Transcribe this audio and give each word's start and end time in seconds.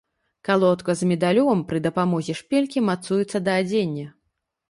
Калодка 0.47 0.95
з 1.01 1.09
медалём 1.09 1.59
пры 1.71 1.81
дапамозе 1.89 2.33
шпількі 2.41 2.83
мацуецца 2.89 3.37
да 3.49 3.61
адзення. 3.65 4.07